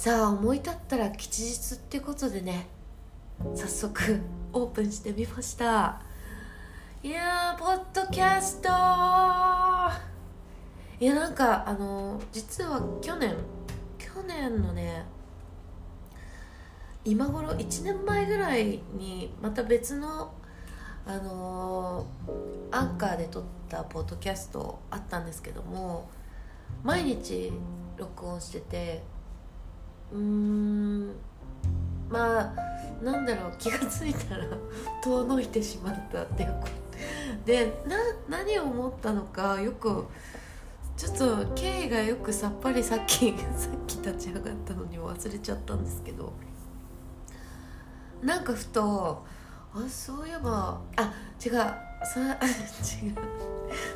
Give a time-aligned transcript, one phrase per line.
[0.00, 2.68] さあ思い立ったら吉日ってことでね。
[3.54, 4.18] 早速
[4.50, 6.00] オープンしてみました。
[7.02, 8.68] いやーポッドキャスト。
[10.98, 13.36] いやなんかあの実は去年
[13.98, 15.04] 去年のね
[17.04, 20.32] 今頃1年前ぐらいにまた別の
[21.04, 26.08] あのーアンカーで撮ったポッドキャストあったんですけども
[26.82, 27.52] 毎日
[27.98, 29.19] 録音してて
[30.12, 31.12] うん。
[32.08, 32.54] まあ
[33.02, 33.52] なんだろう。
[33.58, 34.44] 気が付いたら
[35.02, 36.80] 遠のいてしまったっていうこと
[37.46, 37.96] でな
[38.28, 40.06] 何を思ったのかよく
[40.96, 46.32] ちょっと経緯がよくさっぱりさっき さっき立ち上がったのに忘れちゃったんですけど。
[48.22, 49.24] なんかふと
[49.74, 51.12] あそういえばあ
[51.44, 51.52] 違う。
[51.52, 52.20] さ
[53.02, 53.14] 違う。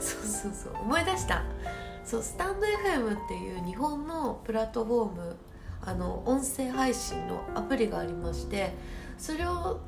[0.00, 0.74] そうそうそう。
[0.82, 1.42] 思い出した。
[2.04, 5.36] そうスタンド FM っていう日本のプラットフォーム
[5.84, 8.74] あの音声配信のアプリがありまして
[9.18, 9.80] それを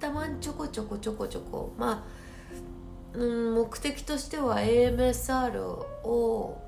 [0.00, 2.04] たまにちょこちょこちょこちょこま
[3.14, 6.62] あ、うん、目的としては AMSR を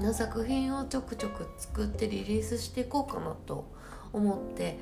[0.00, 3.64] の作品をちょくちょく作ってリリースしていこうかなと
[4.12, 4.76] 思って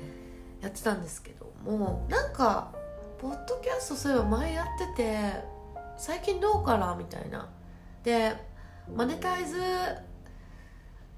[0.61, 2.71] やってたんですけどもなんか
[3.19, 5.53] ポッドキャストそういえば前やってて
[5.97, 7.49] 最近どうかなみたいな。
[8.03, 8.35] で
[8.93, 9.61] マネタイズ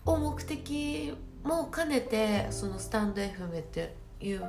[0.05, 4.41] を目的も兼ねてそのスタンド FM っていう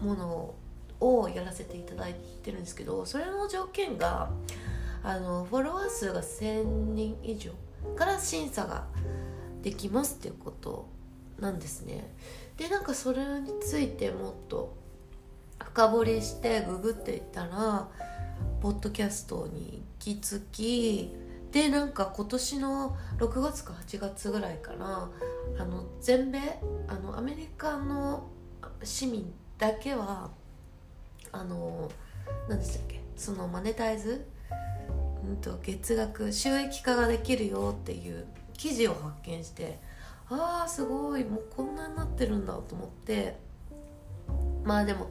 [0.00, 0.54] もの
[1.00, 4.30] をやらせていただいてるんですけどそれの条件が
[5.02, 7.52] あのフォロワー数が1000人以上
[7.94, 8.86] から審査が
[9.62, 10.88] できますっていうこと
[11.38, 12.12] なんですね。
[12.56, 14.74] でなんかそれについてもっと
[15.62, 17.88] 深掘りしてググっていったら
[18.60, 21.14] ポッドキャストに行き着き
[21.56, 25.08] でなんか今年の6月か8月ぐらいから
[25.58, 26.38] あの全米
[26.86, 28.28] あのアメリカの
[28.82, 30.28] 市民だけは
[31.32, 31.90] あの
[32.46, 34.26] 何でしたっけそのマネタイズ、
[35.26, 39.78] うん、と月額収益化ができるよっていう記事を発見して
[40.28, 43.38] ああすごいもうこんなになってるんだと思って
[44.62, 45.08] まあでも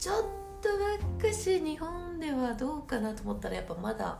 [0.00, 0.16] ちょっ
[0.60, 4.18] とばっかし日本ではどうかなと思ったらやっぱまだ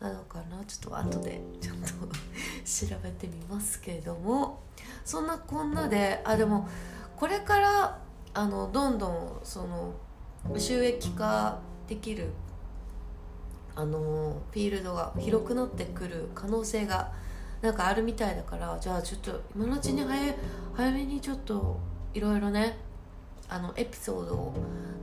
[0.00, 0.64] なのかな？
[0.66, 4.60] ちょっと後でちょっと調べてみますけれども。
[5.04, 6.68] そんなこんなであでも
[7.16, 7.98] これから
[8.34, 9.94] あのどんどんその
[10.58, 11.58] 収益化
[11.88, 12.30] できる
[13.74, 17.12] あのフィールドが広くなってくる可能性が
[17.62, 20.34] なんかあるみたいだからじゃあちょっと今のうちに早
[20.74, 21.78] 早めにちょっと
[22.12, 22.78] いろいろね
[23.48, 24.54] あのエピソードを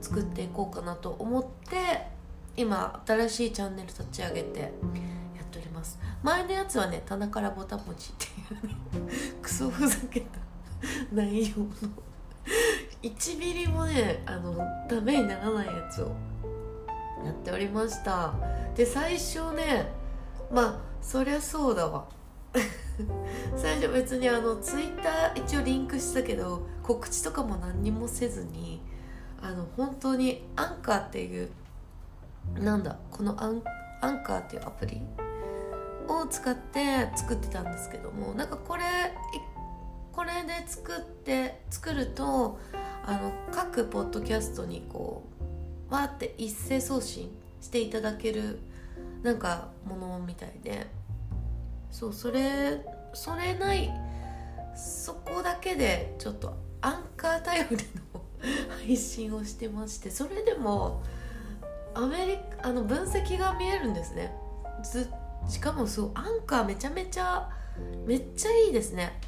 [0.01, 2.07] 作っていこうかなと思って
[2.55, 5.99] 今新しいチャンネル立ち上げてやっております。
[6.21, 10.39] 前のやつはね棚からぼたもちっていうね クソふざけた
[11.11, 11.67] 内容の。
[13.01, 14.55] 1ミリもねあの
[14.87, 16.11] ダメにならないやつを
[17.25, 18.33] やっておりました。
[18.75, 19.91] で最初ね
[20.51, 22.05] まあそりゃそうだわ。
[23.57, 28.79] 最初別にあのツイッター一応リンクしたけど告知とかも何にもせずに
[29.41, 31.49] あの本当にアンカーっていう
[32.55, 33.63] なんだこのアン
[34.01, 35.01] アンカーっていうアプリ
[36.07, 38.83] を使って作ってたんですけどもなんかこれ
[40.11, 42.59] これで作って作ると
[43.05, 45.23] あの各ポッドキャストにこ
[45.89, 47.31] うわーって一斉送信
[47.61, 48.59] していただける
[49.23, 51.03] なんかものみたいで。
[51.93, 52.83] そうそれ
[53.13, 53.93] それない
[54.75, 57.77] そこだけでちょっとアンカー頼り
[58.13, 58.21] の
[58.87, 61.03] 配信をしてましてそれでも
[61.95, 64.33] アメリカあの分析が見えるんですね。
[64.83, 65.09] ず
[65.47, 67.49] しかもそうアンカーめちゃめちゃ
[68.05, 69.19] めっちゃいいですね。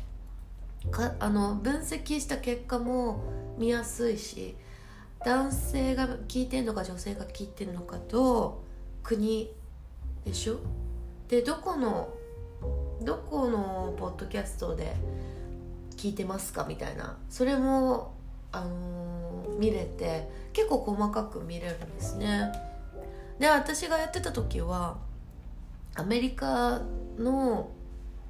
[0.91, 3.19] かあの分析した結果も
[3.57, 4.55] 見やすいし
[5.25, 8.63] 男性が聞いてるのか女性が聞いてるのかと
[9.03, 9.51] 国
[10.23, 10.57] でしょ？
[11.27, 12.13] でどこの
[13.01, 14.95] どこのポッドキャストで
[15.97, 16.65] 聞いてますか？
[16.67, 17.17] みたいな。
[17.29, 18.13] それも、
[18.51, 22.51] あのー見れて結構細かく見れるんですね。
[23.39, 24.97] で私がやってた時は
[25.95, 26.81] アメリカ
[27.17, 27.69] の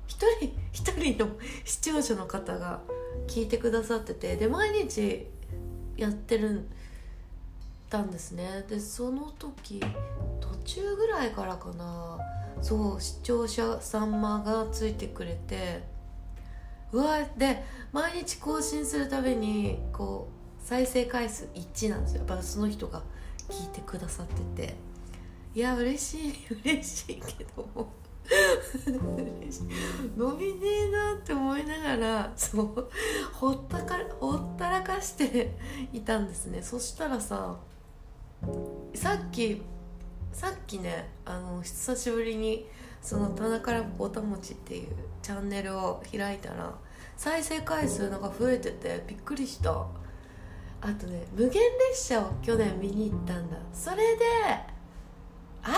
[0.07, 1.31] 一人 一人の
[1.66, 2.81] 視聴者の方が
[3.27, 5.27] 聞いてくださっててで毎日
[5.98, 6.66] やってる
[7.89, 8.66] たんですね。
[8.68, 9.80] でその時
[10.39, 12.18] 途中ぐらいからかな
[12.62, 15.83] そう視聴者様がついてくれて
[16.92, 20.35] うわで毎日更新するたびにこう
[20.66, 22.26] 再生回数1なんですよ。
[22.28, 23.04] やっぱその人が
[23.50, 24.26] 聞いてくださっ
[24.56, 24.76] てて。
[25.54, 26.34] いや嬉しい
[26.66, 27.88] 嬉しいけど
[30.18, 32.90] 伸び ねえなって思いながらそう
[33.32, 35.56] ほったかほったらかして
[35.94, 36.62] いたんですね。
[36.62, 37.58] そしたらさ
[38.96, 39.62] さっき
[40.34, 42.68] さっきねあの久しぶりに
[43.02, 44.90] その田中らぼたもちっていう
[45.22, 46.74] チャンネルを開いたら
[47.16, 49.88] 再生回数なんか増えててびっくりした。
[50.86, 53.58] あとね無限列車を去年見に行ったんだ。
[53.74, 54.24] それで
[55.64, 55.72] あ？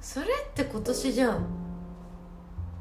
[0.00, 1.32] それって今年じゃん。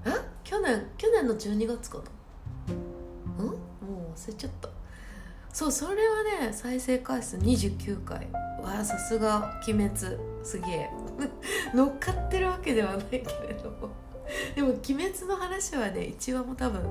[0.05, 0.25] あ？
[0.45, 3.43] 去年去年の12月かな。
[3.43, 3.47] ん？
[3.47, 3.57] もう
[4.15, 4.69] 忘れちゃった。
[5.51, 8.29] そうそれはね再生回数29回。
[8.63, 10.89] わあさすが鬼滅すげえ。
[11.75, 13.89] 乗っかってるわけではないけれども。
[14.55, 16.81] でも「鬼滅」の話はね一話も多分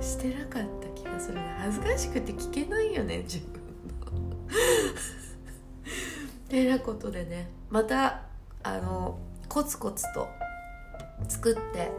[0.00, 1.56] してなかった気がするね。
[1.58, 3.61] 恥ずかしくて聞けないよね自分。
[6.48, 8.22] てなことでねまた
[8.62, 9.18] あの
[9.48, 10.28] コツコツと
[11.28, 11.90] 作って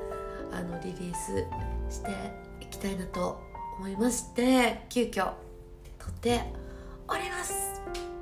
[0.51, 1.45] あのリリース
[1.93, 2.11] して
[2.61, 3.41] いきたいなと
[3.77, 5.33] 思いまして急遽
[5.99, 6.43] 撮って
[7.07, 8.12] おります。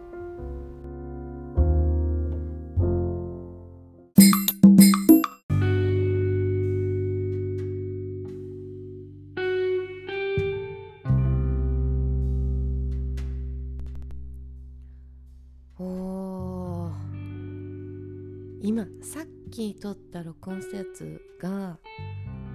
[19.52, 21.78] さっき撮った録音したやつが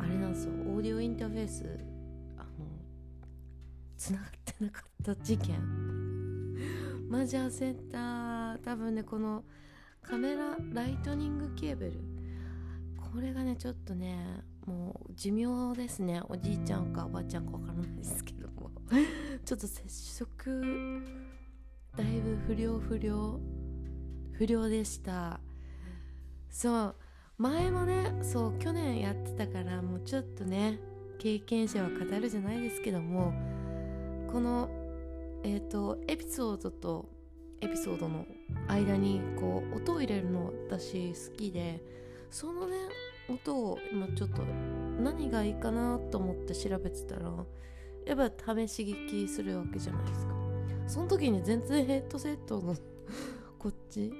[0.00, 0.52] あれなんですよ。
[0.74, 1.78] オーディオインターフェース。
[2.38, 2.48] あの
[3.98, 5.60] つながってなかった事件。
[7.10, 9.44] マジ焦った多分ねこの
[10.00, 11.92] カメラライトニングケーブル。
[13.12, 14.16] これがねちょっとね
[14.64, 16.22] もう寿命ですね。
[16.30, 18.70] おじいちゃんかおばあちゃんかわからないですけども。
[19.44, 21.02] ちょっと接触。
[21.94, 23.38] だいぶ不良不良。
[24.32, 25.40] 不良でした
[26.50, 26.94] そう
[27.38, 30.78] 前もねそう去年やってたからもうちょっとね
[31.18, 33.32] 経験者は語るじゃないですけども
[34.30, 34.68] この
[35.42, 37.08] えっ、とエピソードと
[37.60, 38.26] エピソードの
[38.68, 41.80] 間にこう音を入れるの私好きで
[42.30, 42.76] そのね
[43.28, 44.42] 音を今ちょっと
[45.00, 47.30] 何がいいかなと思って調べてたら
[48.06, 50.34] やっぱ試し聞きするわけじゃないですか。
[50.86, 52.76] その時に全然ヘッドセットの
[53.58, 54.12] こっち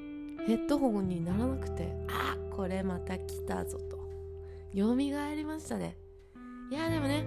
[0.46, 1.92] ヘッドホンにならなくて。
[2.08, 3.98] あこれまた来たぞと。
[4.74, 5.98] 蘇りましたね。
[6.70, 7.22] いやでもね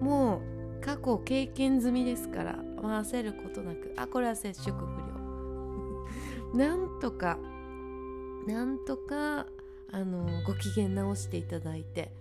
[0.00, 0.42] も
[0.80, 3.94] う過去経験済みですから、まあ、焦ることなく。
[3.96, 6.58] あこれは接触不良。
[6.58, 7.38] なんとか
[8.46, 9.46] なんとか
[9.92, 12.12] あのご機嫌直していただいて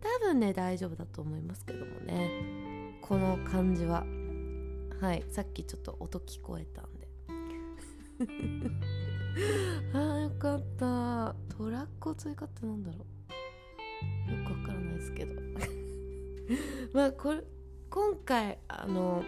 [0.00, 2.98] 多分ね大丈夫だと思いますけどもね。
[3.00, 4.04] この感じは。
[5.00, 7.08] はいさっきちょっと音聞こえたんで。
[9.92, 11.34] あーよかった。
[11.56, 12.98] トラックを追加ってなんだろ
[14.28, 14.32] う。
[14.32, 15.40] よくわからないですけど。
[16.92, 17.42] まあこれ
[17.90, 19.24] 今回あの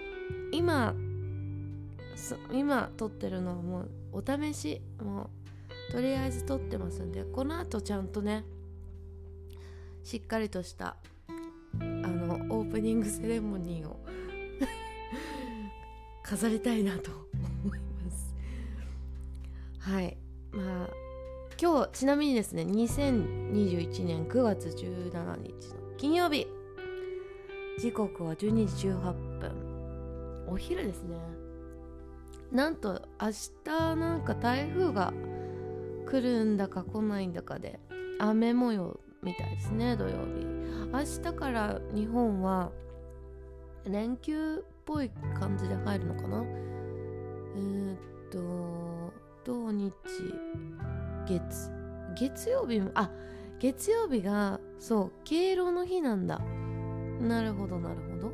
[0.53, 0.94] 今
[2.53, 5.31] 今撮ってるのはもうお試しも
[5.88, 8.44] うとりあえず撮ってますんでこの後ちゃんとね
[10.03, 10.97] しっかりとした
[11.79, 14.05] あのオープニングセレモニーを
[16.23, 17.11] 飾りたいなと
[17.64, 17.85] 思います。
[19.86, 20.18] はい。
[20.50, 20.88] まあ
[21.62, 26.48] 今日ちなみにですね2021年9月17日の金曜日。
[27.78, 30.46] 時刻は12時18分。
[30.48, 31.16] お昼ですね。
[32.50, 33.28] なんと明
[33.64, 35.12] 日なんか台風が
[36.08, 37.78] 来るんだか来ないんだかで
[38.19, 40.44] 雨模様みたいですね土曜日。
[40.93, 42.72] 明日から日本は
[43.84, 46.44] 連休っぽい感じで入るのかな？
[46.44, 47.98] えー、っ
[48.32, 48.66] と
[49.76, 49.94] 日
[51.28, 51.70] 月。
[52.16, 53.10] 月曜日もあ
[53.58, 56.40] 月曜日がそう敬老の日なんだ。
[57.20, 58.32] なるほどなるほど。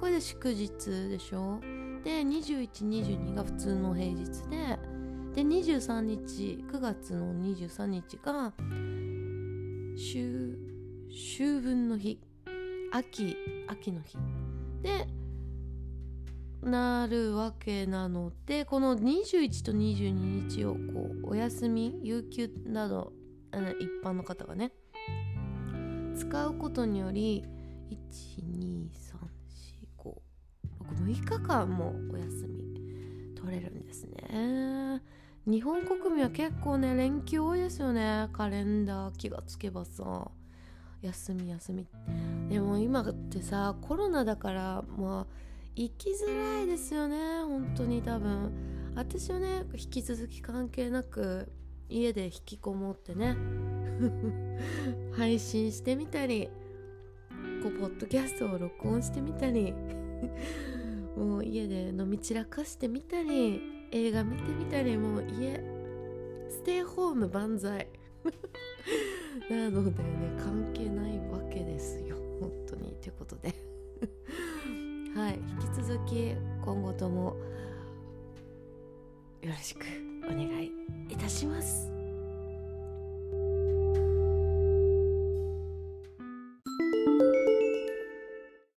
[0.00, 0.68] これで祝日
[1.08, 1.60] でしょ？
[2.02, 4.78] で2122が普通の平日で
[5.34, 8.52] で23日9月の23日が
[9.94, 10.56] 秋
[11.08, 12.18] 秋分の日
[12.92, 13.36] 秋
[13.68, 14.16] 秋の日。
[14.82, 15.06] で
[16.62, 23.12] なるわけなのでこの21と22日をこうお休み有給など
[23.50, 24.72] あの一般の方がね
[26.16, 27.44] 使うことにより
[29.96, 32.60] 1234566日間もお休み
[33.34, 35.02] 取れるんですね。
[35.46, 38.28] 日本国民は結構ね連休多いですよね。
[38.34, 40.30] カレンダー気がつけばさ
[41.00, 41.86] 休み休み。
[42.50, 48.52] でも今ってさコロナだからまあ行きづらいですよね本当に多分。
[48.94, 51.50] 私はね引き続き関係なく
[51.88, 53.36] 家で引きこもってね
[55.12, 56.48] 配信してみたり
[57.62, 59.72] こうポッドキャストを録音してみたり
[61.16, 63.60] もう家で飲み散らかしてみたり
[63.92, 65.62] 映画見てみたりもう家
[66.48, 67.88] ステイホーム万歳。
[69.48, 72.94] なのでね関係ないわけですよ本当に。
[73.00, 73.69] ということで。
[75.70, 76.34] き続き
[76.64, 77.36] 今後とも
[79.40, 79.86] よろしく
[80.24, 80.72] お願い
[81.08, 81.99] いたします。